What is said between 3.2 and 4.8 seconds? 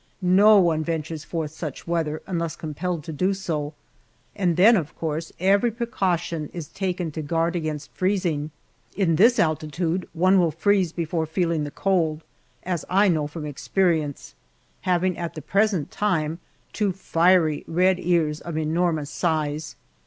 so, and then,